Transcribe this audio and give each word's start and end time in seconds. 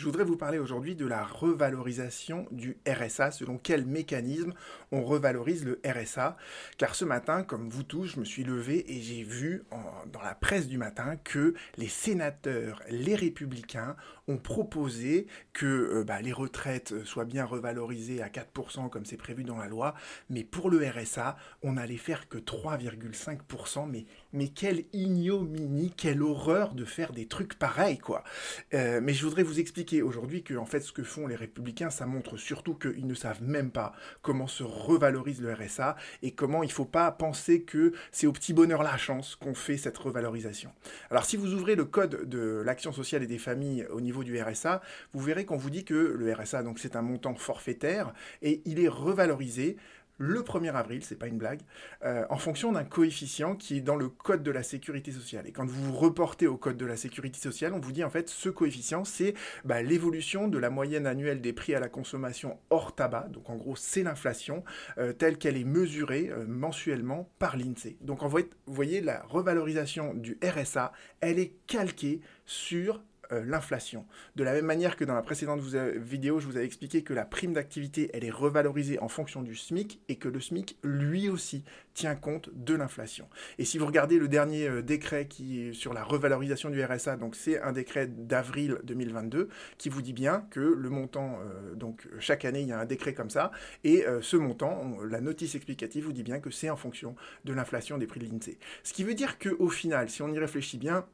Je 0.00 0.06
voudrais 0.06 0.24
vous 0.24 0.38
parler 0.38 0.58
aujourd'hui 0.58 0.96
de 0.96 1.04
la 1.04 1.22
revalorisation 1.22 2.46
du 2.52 2.78
RSA, 2.88 3.32
selon 3.32 3.58
quel 3.58 3.84
mécanisme 3.84 4.54
on 4.92 5.04
revalorise 5.04 5.62
le 5.62 5.78
RSA. 5.84 6.38
Car 6.78 6.94
ce 6.94 7.04
matin, 7.04 7.42
comme 7.42 7.68
vous 7.68 7.82
tous, 7.82 8.06
je 8.06 8.18
me 8.18 8.24
suis 8.24 8.42
levé 8.42 8.90
et 8.96 9.02
j'ai 9.02 9.22
vu 9.22 9.62
dans 10.10 10.22
la 10.22 10.34
presse 10.34 10.68
du 10.68 10.78
matin 10.78 11.16
que 11.22 11.52
les 11.76 11.88
sénateurs, 11.88 12.80
les 12.88 13.14
républicains, 13.14 13.94
ont 14.26 14.38
proposé 14.38 15.26
que 15.52 15.66
euh, 15.66 16.04
bah, 16.04 16.22
les 16.22 16.32
retraites 16.32 17.04
soient 17.04 17.24
bien 17.24 17.44
revalorisées 17.44 18.22
à 18.22 18.28
4% 18.28 18.88
comme 18.88 19.04
c'est 19.04 19.16
prévu 19.16 19.44
dans 19.44 19.58
la 19.58 19.66
loi, 19.66 19.94
mais 20.30 20.44
pour 20.44 20.70
le 20.70 20.78
RSA, 20.78 21.36
on 21.62 21.72
n'allait 21.72 21.96
faire 21.96 22.28
que 22.28 22.38
3,5%. 22.38 23.90
Mais, 23.90 24.06
mais 24.32 24.48
quelle 24.48 24.84
ignominie, 24.94 25.92
quelle 25.94 26.22
horreur 26.22 26.74
de 26.74 26.86
faire 26.86 27.12
des 27.12 27.26
trucs 27.26 27.58
pareils, 27.58 27.98
quoi. 27.98 28.24
Euh, 28.72 29.00
mais 29.02 29.12
je 29.12 29.24
voudrais 29.24 29.42
vous 29.42 29.60
expliquer 29.60 29.89
aujourd'hui 30.00 30.42
que 30.42 30.54
en 30.54 30.64
fait 30.64 30.80
ce 30.80 30.92
que 30.92 31.02
font 31.02 31.26
les 31.26 31.34
républicains, 31.34 31.90
ça 31.90 32.06
montre 32.06 32.36
surtout 32.36 32.74
qu'ils 32.74 33.06
ne 33.06 33.14
savent 33.14 33.42
même 33.42 33.70
pas 33.70 33.92
comment 34.22 34.46
se 34.46 34.62
revalorise 34.62 35.40
le 35.40 35.52
RSA 35.52 35.96
et 36.22 36.30
comment 36.32 36.62
il 36.62 36.68
ne 36.68 36.72
faut 36.72 36.84
pas 36.84 37.10
penser 37.10 37.62
que 37.62 37.92
c'est 38.12 38.26
au 38.26 38.32
petit 38.32 38.52
bonheur 38.52 38.82
la 38.82 38.96
chance 38.96 39.36
qu'on 39.36 39.54
fait 39.54 39.76
cette 39.76 39.98
revalorisation. 39.98 40.70
Alors 41.10 41.24
si 41.24 41.36
vous 41.36 41.52
ouvrez 41.54 41.74
le 41.74 41.84
code 41.84 42.28
de 42.28 42.62
l'action 42.64 42.92
sociale 42.92 43.22
et 43.22 43.26
des 43.26 43.38
familles 43.38 43.86
au 43.90 44.00
niveau 44.00 44.22
du 44.22 44.40
RSA, 44.40 44.80
vous 45.12 45.20
verrez 45.20 45.44
qu'on 45.44 45.56
vous 45.56 45.70
dit 45.70 45.84
que 45.84 45.94
le 45.94 46.32
RSA 46.32 46.62
donc 46.62 46.78
c'est 46.78 46.96
un 46.96 47.02
montant 47.02 47.34
forfaitaire 47.34 48.12
et 48.42 48.62
il 48.64 48.80
est 48.80 48.88
revalorisé 48.88 49.76
le 50.20 50.42
1er 50.42 50.74
avril, 50.74 51.02
c'est 51.02 51.16
pas 51.16 51.28
une 51.28 51.38
blague, 51.38 51.60
euh, 52.04 52.26
en 52.28 52.36
fonction 52.36 52.72
d'un 52.72 52.84
coefficient 52.84 53.56
qui 53.56 53.78
est 53.78 53.80
dans 53.80 53.96
le 53.96 54.10
code 54.10 54.42
de 54.42 54.50
la 54.50 54.62
sécurité 54.62 55.12
sociale. 55.12 55.46
Et 55.46 55.52
quand 55.52 55.64
vous 55.64 55.82
vous 55.82 55.96
reportez 55.96 56.46
au 56.46 56.58
code 56.58 56.76
de 56.76 56.84
la 56.84 56.96
sécurité 56.96 57.40
sociale, 57.40 57.72
on 57.72 57.80
vous 57.80 57.90
dit 57.90 58.04
en 58.04 58.10
fait 58.10 58.28
ce 58.28 58.50
coefficient, 58.50 59.04
c'est 59.04 59.32
bah, 59.64 59.80
l'évolution 59.80 60.46
de 60.46 60.58
la 60.58 60.68
moyenne 60.68 61.06
annuelle 61.06 61.40
des 61.40 61.54
prix 61.54 61.74
à 61.74 61.80
la 61.80 61.88
consommation 61.88 62.58
hors 62.68 62.94
tabac. 62.94 63.28
Donc 63.30 63.48
en 63.48 63.56
gros, 63.56 63.76
c'est 63.76 64.02
l'inflation 64.02 64.62
euh, 64.98 65.14
telle 65.14 65.38
qu'elle 65.38 65.56
est 65.56 65.64
mesurée 65.64 66.28
euh, 66.30 66.44
mensuellement 66.46 67.30
par 67.38 67.56
l'INSEE. 67.56 67.96
Donc 68.02 68.22
en 68.22 68.28
vous 68.28 68.44
voyez, 68.66 69.00
la 69.00 69.22
revalorisation 69.22 70.12
du 70.12 70.38
RSA, 70.44 70.92
elle 71.22 71.38
est 71.38 71.54
calquée 71.66 72.20
sur 72.44 73.00
euh, 73.32 73.44
l'inflation. 73.44 74.06
De 74.36 74.44
la 74.44 74.52
même 74.52 74.66
manière 74.66 74.96
que 74.96 75.04
dans 75.04 75.14
la 75.14 75.22
précédente 75.22 75.60
vidéo, 75.60 76.40
je 76.40 76.46
vous 76.46 76.56
avais 76.56 76.66
expliqué 76.66 77.02
que 77.02 77.14
la 77.14 77.24
prime 77.24 77.52
d'activité, 77.52 78.10
elle 78.14 78.24
est 78.24 78.30
revalorisée 78.30 78.98
en 79.00 79.08
fonction 79.08 79.42
du 79.42 79.54
SMIC 79.54 80.00
et 80.08 80.16
que 80.16 80.28
le 80.28 80.40
SMIC, 80.40 80.78
lui 80.82 81.28
aussi, 81.28 81.64
tient 81.94 82.14
compte 82.14 82.50
de 82.54 82.74
l'inflation. 82.74 83.28
Et 83.58 83.64
si 83.64 83.78
vous 83.78 83.86
regardez 83.86 84.18
le 84.18 84.28
dernier 84.28 84.68
euh, 84.68 84.82
décret 84.82 85.26
qui 85.26 85.62
est 85.62 85.72
sur 85.72 85.92
la 85.92 86.04
revalorisation 86.04 86.70
du 86.70 86.82
RSA, 86.82 87.16
donc 87.16 87.36
c'est 87.36 87.60
un 87.60 87.72
décret 87.72 88.06
d'avril 88.06 88.78
2022 88.84 89.48
qui 89.78 89.88
vous 89.88 90.02
dit 90.02 90.12
bien 90.12 90.46
que 90.50 90.60
le 90.60 90.90
montant, 90.90 91.38
euh, 91.40 91.74
donc 91.74 92.08
chaque 92.18 92.44
année 92.44 92.60
il 92.60 92.68
y 92.68 92.72
a 92.72 92.78
un 92.78 92.86
décret 92.86 93.14
comme 93.14 93.30
ça, 93.30 93.50
et 93.84 94.04
ce 94.20 94.36
montant, 94.36 94.98
la 95.08 95.20
notice 95.20 95.54
explicative 95.54 96.04
vous 96.04 96.12
dit 96.12 96.22
bien 96.22 96.40
que 96.40 96.50
c'est 96.50 96.70
en 96.70 96.76
fonction 96.76 97.14
de 97.44 97.52
l'inflation 97.52 97.98
des 97.98 98.06
prix 98.06 98.20
de 98.20 98.26
l'INSEE. 98.26 98.58
Ce 98.82 98.92
qui 98.92 99.04
veut 99.04 99.14
dire 99.14 99.38
qu'au 99.38 99.68
final, 99.68 100.08
si 100.10 100.22
on 100.22 100.32
y 100.32 100.38
réfléchit 100.38 100.78
bien, 100.78 101.06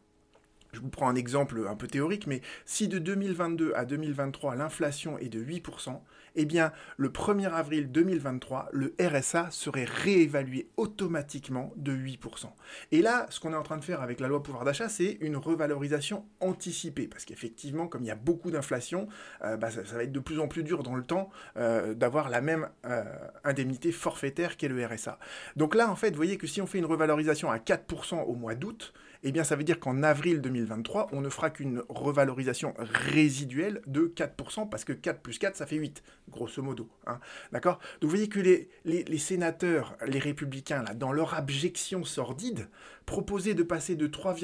je 0.77 0.83
vous 0.83 0.91
prends 0.91 1.09
un 1.09 1.15
exemple 1.15 1.67
un 1.69 1.75
peu 1.75 1.87
théorique, 1.87 2.27
mais 2.27 2.43
si 2.67 2.87
de 2.87 2.99
2022 2.99 3.73
à 3.75 3.87
2023, 3.87 4.57
l'inflation 4.57 5.19
est 5.19 5.31
de 5.31 5.43
8%, 5.43 5.99
eh 6.37 6.45
bien, 6.45 6.71
le 6.99 7.09
1er 7.09 7.51
avril 7.51 7.91
2023, 7.91 8.69
le 8.73 8.95
RSA 9.01 9.49
serait 9.51 9.87
réévalué 9.87 10.69
automatiquement 10.77 11.73
de 11.77 11.93
8%. 11.93 12.51
Et 12.93 13.01
là, 13.01 13.27
ce 13.31 13.41
qu'on 13.41 13.55
est 13.55 13.57
en 13.57 13.63
train 13.63 13.79
de 13.79 13.85
faire 13.85 14.03
avec 14.03 14.21
la 14.21 14.29
loi 14.29 14.43
pouvoir 14.43 14.65
d'achat, 14.65 14.91
c'est 14.91 15.17
une 15.23 15.37
revalorisation 15.37 16.27
anticipée, 16.41 17.07
parce 17.07 17.25
qu'effectivement, 17.25 17.89
comme 17.89 18.03
il 18.03 18.09
y 18.09 18.11
a 18.11 18.17
beaucoup 18.17 18.51
d'inflation, 18.51 19.09
euh, 19.45 19.57
bah, 19.57 19.71
ça, 19.71 19.81
va 19.83 20.03
être 20.03 20.13
de 20.13 20.21
plus 20.21 20.39
en 20.39 20.47
plus 20.47 20.63
dur 20.63 20.83
dans 20.83 20.95
le 20.95 21.05
temps 21.05 21.31
euh, 21.57 21.95
d'avoir 21.95 22.29
la 22.29 22.43
même 22.43 22.69
euh, 22.85 23.03
indemnité 23.45 23.91
forfaitaire 23.91 24.59
qu'est 24.59 24.69
le 24.69 24.85
RSA. 24.85 25.19
Donc 25.57 25.75
là, 25.75 25.91
en 25.91 25.97
fait, 25.97 26.11
vous 26.11 26.17
voyez 26.17 26.37
que 26.37 26.47
si 26.47 26.61
on 26.61 26.67
fait 26.67 26.79
une 26.79 26.85
revalorisation 26.85 27.51
à 27.51 27.57
4% 27.57 28.25
au 28.25 28.35
mois 28.35 28.55
d'août, 28.55 28.93
eh 29.23 29.33
bien 29.33 29.45
ça 29.45 29.57
veut 29.57 29.65
dire 29.65 29.81
qu'en 29.81 30.03
avril 30.03 30.41
2023, 30.41 30.66
on 31.13 31.21
ne 31.21 31.29
fera 31.29 31.51
qu'une 31.51 31.83
revalorisation 31.89 32.75
résiduelle 32.79 33.83
de 33.87 34.13
4%, 34.15 34.69
parce 34.69 34.85
que 34.85 34.93
4 34.93 35.21
plus 35.21 35.39
4, 35.39 35.57
ça 35.57 35.67
fait 35.67 35.77
8, 35.77 36.03
grosso 36.29 36.63
modo. 36.63 36.89
Hein. 37.07 37.19
D'accord? 37.53 37.79
Donc 38.01 38.11
vous 38.11 38.17
voyez 38.17 38.29
que 38.29 38.41
les, 38.41 39.19
sénateurs, 39.19 39.97
les 40.07 40.19
républicains, 40.19 40.83
là, 40.83 40.95
dans 40.95 41.13
leur 41.13 41.35
abjection 41.35 42.05
sordide, 42.05 42.69
proposaient 43.07 43.55
de 43.55 43.63
passer 43.63 43.95
de, 43.95 44.07
3, 44.07 44.37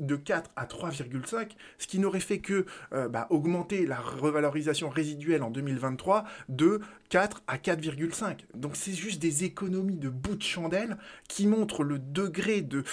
de 0.00 0.16
4 0.16 0.50
à 0.56 0.64
3,5, 0.64 1.50
ce 1.78 1.86
qui 1.86 1.98
n'aurait 1.98 2.20
fait 2.20 2.38
que 2.38 2.64
euh, 2.92 3.08
bah, 3.08 3.26
augmenter 3.30 3.86
la 3.86 4.00
revalorisation 4.00 4.88
résiduelle 4.88 5.42
en 5.42 5.50
2023 5.50 6.24
de 6.48 6.80
4 7.10 7.42
à 7.46 7.58
4,5. 7.58 8.38
Donc 8.54 8.76
c'est 8.76 8.92
juste 8.92 9.20
des 9.20 9.44
économies 9.44 9.98
de 9.98 10.08
bout 10.08 10.36
de 10.36 10.42
chandelle 10.42 10.96
qui 11.28 11.46
montrent 11.46 11.84
le 11.84 11.98
degré 11.98 12.62
de 12.62 12.84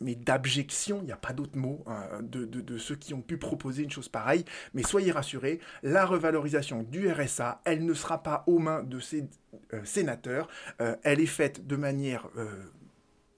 mais 0.00 0.14
d'abjection, 0.14 0.98
il 1.02 1.06
n'y 1.06 1.12
a 1.12 1.16
pas 1.16 1.32
d'autre 1.32 1.56
mot, 1.56 1.82
hein, 1.86 2.20
de, 2.22 2.78
ceux 2.78 2.96
qui 2.96 3.14
ont 3.14 3.22
pu 3.22 3.38
proposer 3.38 3.82
une 3.82 3.90
chose 3.90 4.08
pareille. 4.08 4.44
Mais 4.74 4.82
soyez 4.82 5.12
rassurés, 5.12 5.60
la 5.82 6.04
revalorisation 6.04 6.82
du 6.82 7.10
RSA, 7.10 7.62
elle 7.64 7.84
ne 7.84 7.94
sera 7.94 8.22
pas 8.22 8.44
aux 8.46 8.58
mains 8.58 8.82
de 8.82 9.00
ces 9.00 9.24
euh, 9.72 9.84
sénateurs. 9.84 10.48
Euh, 10.80 10.96
elle 11.02 11.20
est 11.20 11.26
faite 11.26 11.66
de 11.66 11.76
manière 11.76 12.28
euh, 12.36 12.46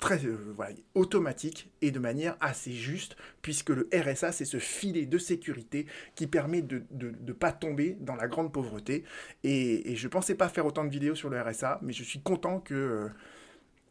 très 0.00 0.20
automatique 0.94 1.70
et 1.80 1.91
de 1.91 1.98
manière 1.98 2.36
assez 2.41 2.72
juste, 2.72 3.16
puisque 3.42 3.70
le 3.70 3.88
RSA, 3.92 4.32
c'est 4.32 4.44
ce 4.44 4.58
filet 4.58 5.06
de 5.06 5.19
sécurité 5.19 5.86
qui 6.14 6.28
permet 6.28 6.62
de 6.62 6.84
ne 6.92 7.32
pas 7.32 7.50
tomber 7.50 7.96
dans 8.00 8.14
la 8.14 8.28
grande 8.28 8.52
pauvreté. 8.52 9.04
Et, 9.42 9.92
et 9.92 9.96
je 9.96 10.06
ne 10.06 10.10
pensais 10.10 10.36
pas 10.36 10.48
faire 10.48 10.66
autant 10.66 10.84
de 10.84 10.90
vidéos 10.90 11.16
sur 11.16 11.30
le 11.30 11.40
RSA, 11.40 11.80
mais 11.82 11.92
je 11.92 12.04
suis 12.04 12.20
content 12.20 12.60
que 12.60 13.10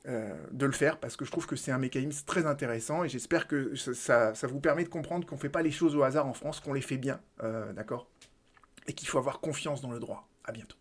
euh, 0.07 0.34
de 0.51 0.66
le 0.66 0.72
faire 0.72 1.00
parce 1.00 1.18
que 1.18 1.25
je 1.25 1.31
trouve 1.31 1.47
que 1.47 1.57
c'est 1.57 1.72
un 1.72 1.78
mécanisme 1.78 2.25
très 2.25 2.45
intéressant 2.45 3.03
et 3.03 3.09
j'espère 3.09 3.45
que 3.45 3.75
ça, 3.75 4.31
vous 4.44 4.62
permet 4.62 4.85
de 4.85 4.90
comprendre 4.90 5.28
qu'on 5.28 5.35
ne 5.35 5.40
fait 5.40 5.50
pas 5.50 5.62
les 5.62 5.72
choses 5.72 5.97
au 5.97 6.03
hasard 6.03 6.28
en 6.28 6.34
France, 6.34 6.62
qu'on 6.62 6.72
les 6.72 6.81
fait 6.81 6.97
bien, 6.97 7.19
euh, 7.44 7.73
d'accord? 7.73 8.07
Et 8.88 8.94
qu'il 8.94 9.07
faut 9.09 9.17
avoir 9.17 9.41
confiance 9.41 9.81
dans 9.81 9.91
le 9.91 10.00
droit. 10.00 10.29
À 10.46 10.53
bientôt. 10.53 10.78